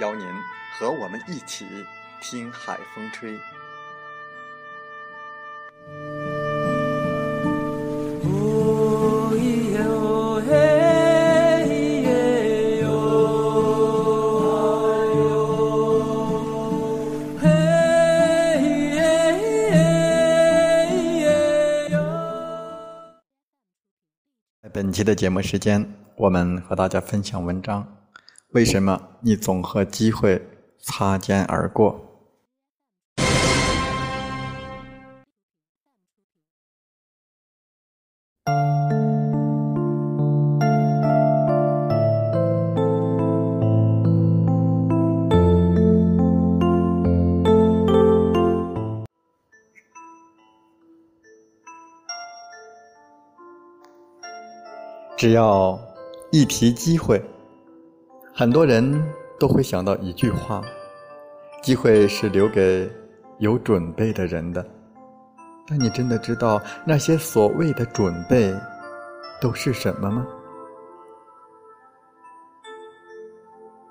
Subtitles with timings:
[0.00, 0.26] 邀您
[0.78, 1.66] 和我们一起
[2.20, 3.38] 听海风吹。
[24.72, 28.03] 本期的节目时间，我们和大家分享文章。
[28.54, 30.40] 为什么你总和机会
[30.78, 32.00] 擦肩而过？
[55.16, 55.76] 只要
[56.30, 57.20] 一提机会。
[58.36, 59.00] 很多人
[59.38, 60.60] 都会想到一句话
[61.62, 62.90] ：“机会是留给
[63.38, 64.66] 有准备的人的。”
[65.68, 68.52] 但你真的知道那些所谓的准备
[69.40, 70.26] 都是什么吗？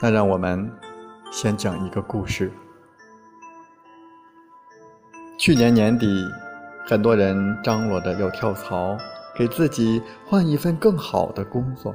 [0.00, 0.70] 那让我们
[1.32, 2.52] 先讲一个故事。
[5.36, 6.24] 去年年底，
[6.86, 8.96] 很多人张罗着要跳槽，
[9.36, 11.92] 给自己换一份更好的工作。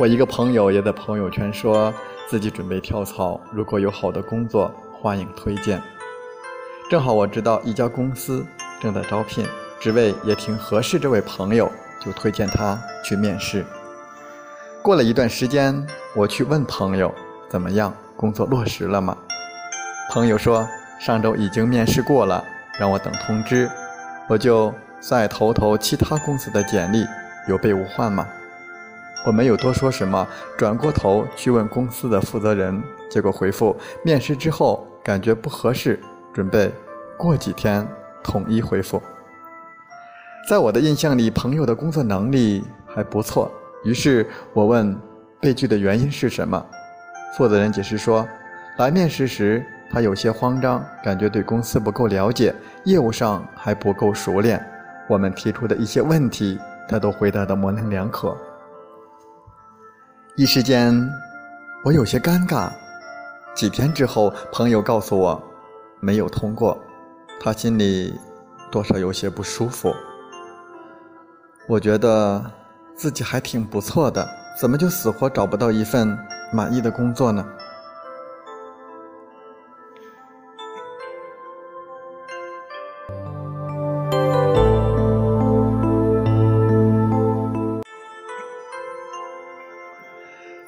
[0.00, 1.92] 我一个朋友也在朋友圈说
[2.26, 5.78] 自己准备跳槽，如果有好的工作，欢迎推荐。
[6.88, 8.42] 正好我知道一家公司
[8.80, 9.46] 正在招聘，
[9.78, 11.70] 职位也挺合适，这位朋友
[12.02, 13.62] 就推荐他去面试。
[14.80, 15.86] 过了一段时间，
[16.16, 17.14] 我去问朋友
[17.50, 19.14] 怎么样，工作落实了吗？
[20.10, 20.66] 朋友说
[20.98, 22.42] 上周已经面试过了，
[22.78, 23.70] 让我等通知。
[24.30, 27.04] 我就再投投其他公司的简历，
[27.50, 28.26] 有备无患嘛。
[29.26, 30.26] 我没有多说什么，
[30.56, 36.00] 转过头去问公司的负责人，结果回复面试之后感觉不合适，
[36.32, 36.72] 准备
[37.18, 37.86] 过几天
[38.22, 39.00] 统一回复。
[40.48, 43.52] 在我的印象里，朋友的工作能力还不错，
[43.84, 44.98] 于是我问
[45.38, 46.64] 被拒的原因是什么。
[47.36, 48.26] 负责人解释说，
[48.78, 52.54] 来面试时他有些慌张，感觉对公司不够了解，
[52.84, 54.64] 业务上还不够熟练，
[55.08, 56.58] 我们提出的一些问题
[56.88, 58.34] 他都回答的模棱两可。
[60.40, 61.06] 一时间，
[61.84, 62.72] 我有些尴尬。
[63.54, 65.38] 几天之后，朋友告诉我
[66.00, 66.82] 没有通过，
[67.38, 68.18] 他心里
[68.72, 69.94] 多少有些不舒服。
[71.68, 72.42] 我觉得
[72.96, 74.26] 自己还挺不错的，
[74.58, 76.18] 怎么就死活找不到一份
[76.54, 77.44] 满意的工作呢？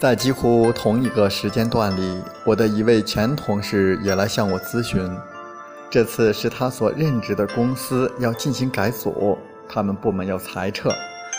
[0.03, 5.09] 在几乎同一个时间段里，我的一位前同事也来向我咨询。
[5.89, 9.39] 这次是他所任职的公司要进行改组，
[9.69, 10.91] 他们部门要裁撤。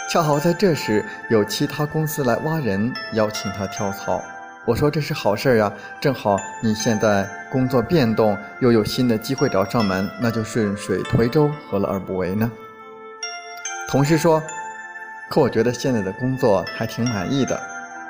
[0.09, 4.21] 恰好在这时，有其他公司来挖人，邀请他跳槽。
[4.65, 12.49] 我说这是好事儿呀，正好你现在工作变动，又有新的机会找上门，那就顺水推舟，何乐而不为呢？
[13.89, 14.41] 同事说
[15.29, 17.59] ：“可我觉得现在的工作还挺满意的。”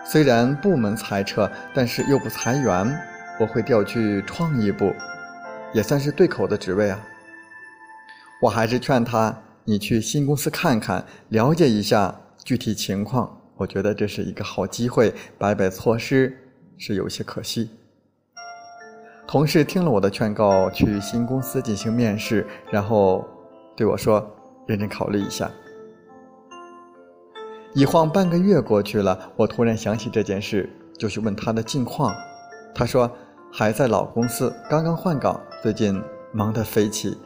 [0.05, 2.99] 虽然部门裁撤，但是又不裁员，
[3.39, 4.93] 我会调去创意部，
[5.73, 6.99] 也算是对口的职位啊。
[8.41, 12.13] 我还是劝他，你去新公司看看，了解一下
[12.43, 13.39] 具体情况。
[13.55, 16.35] 我觉得这是一个好机会，白白错失
[16.77, 17.69] 是有些可惜。
[19.25, 23.25] 同事听了我的劝告，去新公司进行面试，然后
[23.77, 24.29] 对我说
[24.67, 25.49] ：“认真考虑一下。
[27.75, 32.15] 一晃半个月过去了，我突然想起这件事，就去问他的近况。
[32.75, 33.09] 他说
[33.51, 35.99] 还在老公司，刚刚换岗，最近
[36.31, 37.17] 忙得飞起。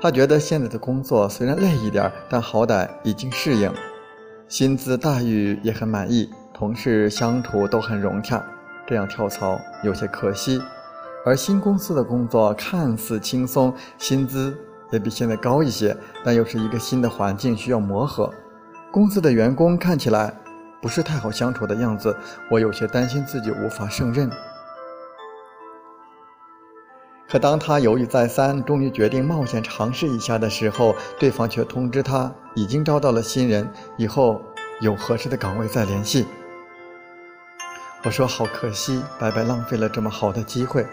[0.00, 3.72] 他觉得现在的工作虽然累一点，但好歹已经适应，
[4.46, 8.40] 薪资待遇也很满意，同事相处都很融洽。
[8.86, 10.62] 这样跳槽有些可惜。
[11.26, 14.56] 而新公司的工作看似轻松，薪资
[14.92, 18.32] 也比现在高一些，但又是一个新的环境，需要磨合。
[18.92, 20.34] 公司的员工看起来
[20.82, 22.16] 不是太好相处的样子，
[22.50, 24.28] 我有些担心自己无法胜任。
[27.28, 34.42] 可当他犹豫再三，终于决定冒险尝试一下的时候，对方却通知他已经招到了新人，以后
[34.80, 36.26] 有合适的岗位再联系。
[38.02, 40.84] 我说好可惜，白白浪费了这么好的机会。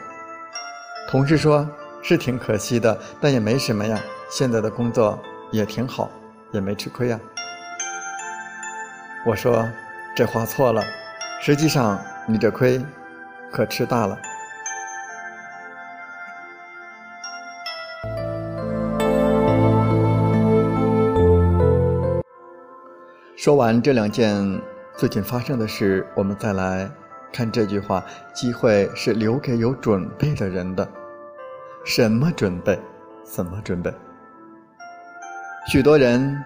[1.10, 1.68] 同事说
[2.04, 4.00] 是挺可惜的，但也没什么呀，
[4.30, 5.18] 现在的工作
[5.50, 6.12] 也挺好，
[6.52, 7.20] 也没吃亏呀。
[9.28, 9.68] 我说
[10.16, 10.82] ：“这话错了，
[11.42, 12.82] 实际上你这亏
[13.52, 14.18] 可吃大了。”
[23.36, 24.62] 说完这两件
[24.96, 26.90] 最近发生的事，我们再来
[27.34, 28.02] 看这句话
[28.34, 30.88] ：“机会是留给有准备的人的。”
[31.84, 32.80] 什么准备？
[33.26, 33.94] 怎么准备？
[35.68, 36.42] 许多人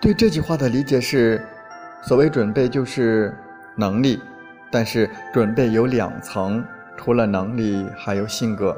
[0.00, 1.40] 对这句话的理解是。
[2.06, 3.34] 所谓准备就是
[3.74, 4.20] 能力，
[4.70, 6.62] 但是准备有两层，
[6.98, 8.76] 除了能力还有性格。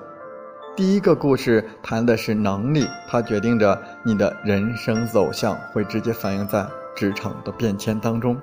[0.77, 6.65] 第一个故事谈的是能力，它决定着你的人生走向，会直接反映在
[6.95, 8.37] 职场的变迁当中。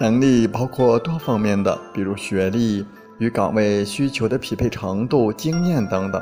[0.00, 2.84] 能力包括多方面的，比如学历
[3.18, 6.20] 与岗位需求的匹配程度、经验等等。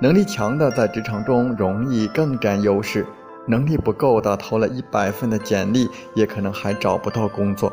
[0.00, 3.06] 能力强的在职场中容易更占优势。
[3.50, 7.72] 能力不够的，投了一百份的简历，也可能还找不到工作。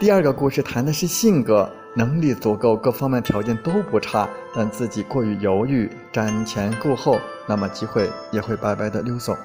[0.00, 9.36] 第二个故事谈的是性格，能力足够，各方面条件都不差，但自己过于犹豫，瞻前顾后，那么机会也会白白的溜走。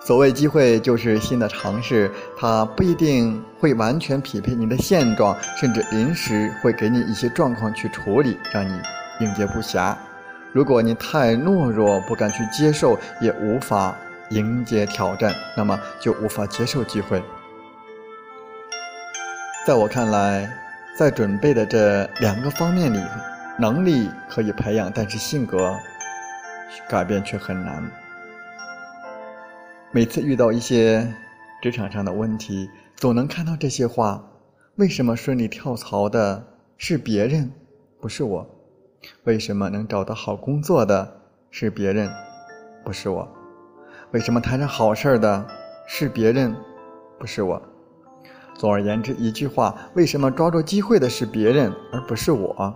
[0.00, 8.78] 所谓机会，就是新的尝试，它不一定会完全匹配你的现状，甚至临时会给你一些状况去处理，让你
[9.20, 9.96] 应接不暇。
[10.52, 13.96] 如果你太懦弱，不敢去接受，也无法
[14.28, 17.22] 迎接挑战，那么就无法接受机会。
[19.66, 20.50] 在我看来，
[20.94, 23.00] 在准备的这两个方面里，
[23.58, 25.74] 能力可以培养，但是性格
[26.86, 27.82] 改变却很难。
[29.90, 31.06] 每次遇到一些
[31.62, 34.22] 职场上的问题，总能看到这些话：
[34.76, 36.44] 为什么顺利跳槽的
[36.76, 37.50] 是别人，
[38.00, 38.46] 不是我？
[39.24, 42.10] 为什么能找到好工作的是别人，
[42.84, 43.28] 不是我？
[44.12, 45.46] 为什么谈上好事的
[45.86, 46.54] 是别人，
[47.18, 47.60] 不是我？
[48.54, 52.74] 总而言之，一句话：为什么抓住机会的是别人，而不是我？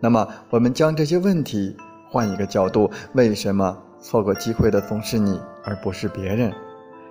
[0.00, 1.76] 那么，我们将这些问题
[2.08, 6.52] 换一个角度：为什么错过机会的总是你，而不是别人？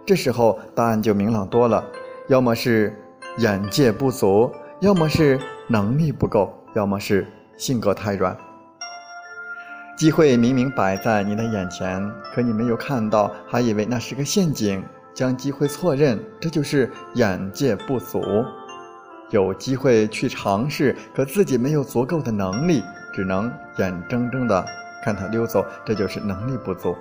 [0.05, 1.83] 这时候，答案就明朗多了：
[2.27, 2.95] 要么是
[3.37, 7.27] 眼界不足，要么是能力不够，要么是……
[7.57, 8.35] 性格太软，
[9.97, 14.83] 机会明明摆在你的眼前，可你没有看到，还以为那是个陷阱，
[15.13, 18.21] 将机会错认，这就是眼界不足。
[19.31, 22.83] 有机会去尝试，可自己没有足够的能力，
[23.13, 24.65] 只能眼睁睁的
[25.03, 26.93] 看它溜走，这就是能力不足。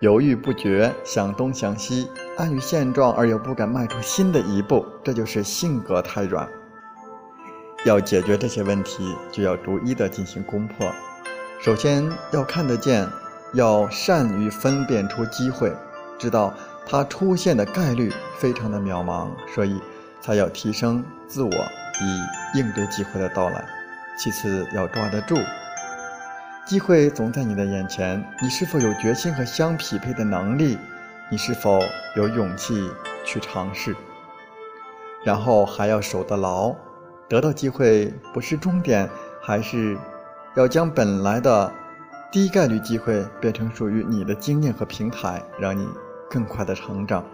[0.00, 6.46] 犹豫不决，想东想西，安于现状而又不敢迈出新的一步，这就是性格太软。
[7.84, 10.90] 要解决这些问题，就要逐一的进行攻破。
[11.60, 13.08] 首先要看得见，
[13.52, 15.72] 要善于分辨出机会，
[16.18, 16.52] 知道
[16.86, 19.80] 它出现的概率非常的渺茫，所以
[20.20, 23.64] 才要提升自我，以应对机会的到来。
[24.18, 25.36] 其次要抓得住，
[26.66, 30.78] 机会总在你的眼前，你是否有决心和相匹配的能力？
[31.30, 31.82] 你是否
[32.16, 32.90] 有勇气
[33.24, 33.94] 去尝试？
[35.24, 36.74] 然后还要守得牢。
[37.28, 39.08] 得到机会不是终点，
[39.42, 39.96] 还是
[40.54, 41.72] 要将本来的
[42.30, 45.88] 低概率机会变成属于你的经验和平台，让你
[46.30, 47.24] 更快的成长。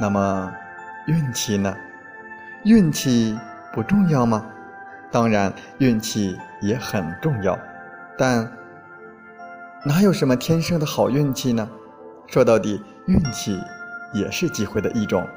[0.00, 0.52] 那么，
[1.06, 1.76] 运气呢？
[2.64, 3.38] 运气
[3.72, 4.44] 不重要吗？
[5.12, 7.58] 当然，运气也很重要，
[8.16, 8.50] 但
[9.84, 11.68] 哪有什么天生的好运气呢？
[12.26, 13.60] 说到底，运气
[14.14, 15.28] 也是机会的一种。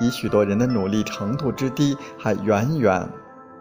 [0.00, 3.08] 以许多人的努力程度之低，还远远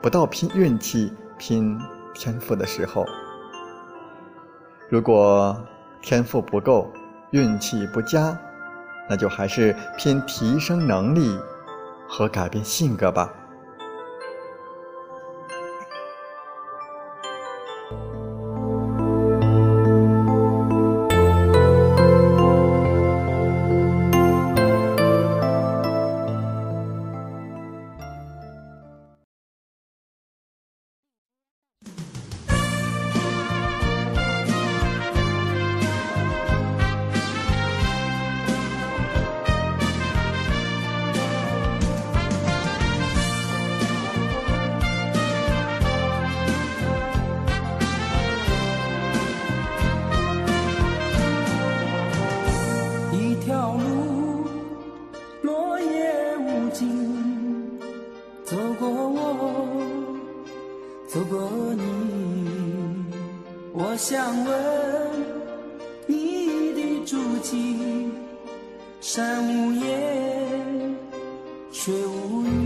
[0.01, 1.79] 不到拼运气、拼
[2.13, 3.05] 天赋的时候。
[4.89, 5.55] 如果
[6.01, 6.91] 天赋不够，
[7.31, 8.37] 运气不佳，
[9.09, 11.37] 那就还是拼提升能力
[12.07, 13.33] 和改变性格吧。
[63.77, 64.55] 我想问
[66.07, 68.09] 你的足迹，
[69.01, 70.95] 山无言，
[71.73, 72.64] 水无语。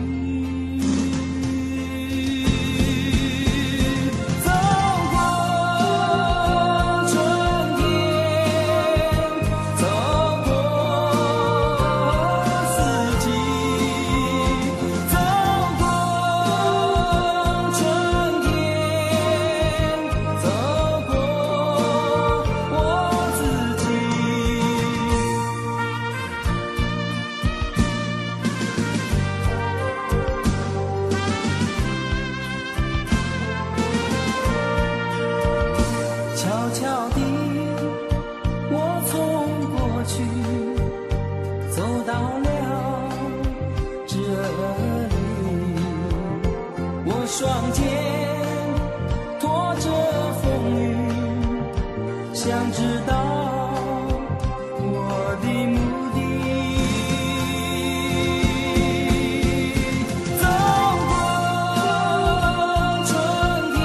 [41.79, 42.47] 走到了
[44.05, 45.15] 这里，
[47.05, 47.87] 我双肩
[49.39, 49.89] 拖着
[50.41, 50.43] 风
[50.75, 50.83] 雨，
[52.35, 53.15] 想知道
[54.81, 55.79] 我的目
[56.11, 56.17] 的。
[60.35, 60.43] 走
[61.07, 61.09] 过
[63.05, 63.09] 春
[63.73, 63.79] 天。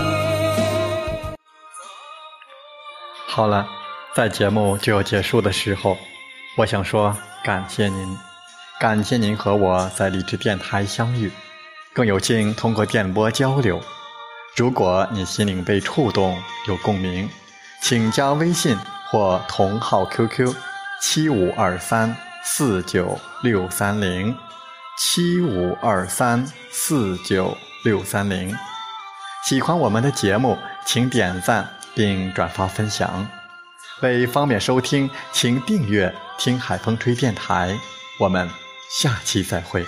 [3.29, 3.69] 好了，
[4.17, 5.97] 在节目就要结束的时候，
[6.57, 8.17] 我想说感谢您，
[8.79, 11.33] 感谢您和我在励志电台相遇。
[11.93, 13.81] 更有幸通过电波交流。
[14.57, 17.29] 如果你心灵被触动，有共鸣，
[17.83, 18.77] 请加微信
[19.11, 20.55] 或同号 QQ：
[21.03, 24.37] 七五二三四九六三零
[24.97, 28.57] 七五二三四九六三零。
[29.45, 30.57] 喜欢我们的节目，
[30.87, 33.27] 请点赞并转发分享。
[34.05, 37.75] 为方便收听，请订阅“听海风吹电台”。
[38.21, 38.47] 我们
[38.91, 39.83] 下期再会。